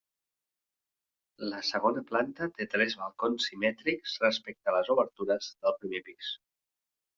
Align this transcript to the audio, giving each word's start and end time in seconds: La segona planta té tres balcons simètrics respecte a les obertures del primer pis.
La 1.51 1.59
segona 1.71 2.03
planta 2.13 2.47
té 2.55 2.67
tres 2.73 2.97
balcons 3.03 3.47
simètrics 3.51 4.17
respecte 4.27 4.75
a 4.75 4.77
les 4.79 4.93
obertures 4.97 5.53
del 5.67 5.79
primer 5.85 6.05
pis. 6.11 6.35